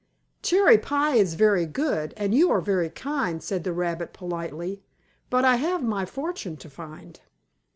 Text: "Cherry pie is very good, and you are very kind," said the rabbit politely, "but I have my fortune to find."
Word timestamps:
"Cherry 0.41 0.79
pie 0.79 1.17
is 1.17 1.35
very 1.35 1.67
good, 1.67 2.15
and 2.17 2.33
you 2.33 2.49
are 2.49 2.59
very 2.59 2.89
kind," 2.89 3.43
said 3.43 3.63
the 3.63 3.71
rabbit 3.71 4.13
politely, 4.13 4.81
"but 5.29 5.45
I 5.45 5.57
have 5.57 5.83
my 5.83 6.07
fortune 6.07 6.57
to 6.57 6.71
find." 6.71 7.19